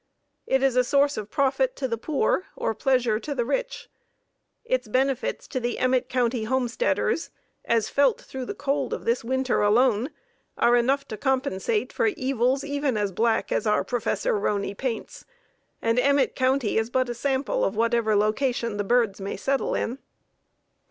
It 0.47 0.63
is 0.63 0.75
a 0.75 0.83
source 0.83 1.15
of 1.15 1.29
profit 1.29 1.75
to 1.75 1.87
the 1.87 1.95
poor, 1.95 2.47
or 2.55 2.73
pleasure 2.73 3.19
to 3.19 3.35
the 3.35 3.45
rich. 3.45 3.87
Its 4.65 4.87
benefits 4.87 5.47
to 5.49 5.59
the 5.59 5.77
Emmett 5.77 6.09
County 6.09 6.45
homesteaders, 6.45 7.29
as 7.65 7.87
felt 7.87 8.19
through 8.19 8.45
the 8.45 8.55
cold 8.55 8.95
of 8.95 9.05
this 9.05 9.23
winter 9.23 9.61
alone, 9.61 10.09
are 10.57 10.75
enough 10.75 11.07
to 11.09 11.17
compensate 11.17 11.93
for 11.93 12.07
evils 12.07 12.63
even 12.63 12.97
as 12.97 13.11
black 13.11 13.51
as 13.51 13.67
our 13.67 13.83
Prof. 13.83 14.25
Roney 14.25 14.73
paints, 14.73 15.23
and 15.83 15.99
Emmett 15.99 16.35
County 16.35 16.79
is 16.79 16.89
but 16.89 17.07
a 17.07 17.13
sample 17.13 17.63
of 17.63 17.75
whatever 17.75 18.15
location 18.15 18.77
the 18.77 18.83
birds 18.83 19.21
may 19.21 19.37
settle 19.37 19.75
in. 19.75 19.99